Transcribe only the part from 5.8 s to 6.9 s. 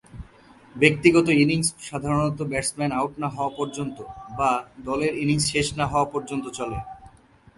হওয়া পর্যন্ত চলে।